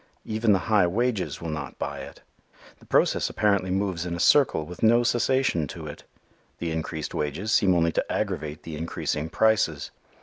Even 0.25 0.51
the 0.51 0.57
high 0.65 0.87
wages 0.87 1.39
will 1.43 1.51
not 1.51 1.77
buy 1.77 1.99
it. 1.99 2.23
The 2.79 2.87
process 2.87 3.29
apparently 3.29 3.69
moves 3.69 4.03
in 4.03 4.15
a 4.15 4.19
circle 4.19 4.65
with 4.65 4.81
no 4.81 5.03
cessation 5.03 5.67
to 5.67 5.85
it. 5.85 6.05
The 6.57 6.71
increased 6.71 7.13
wages 7.13 7.51
seem 7.51 7.75
only 7.75 7.91
to 7.91 8.11
aggravate 8.11 8.63
the 8.63 8.75
increasing 8.77 9.29
prices. 9.29 9.91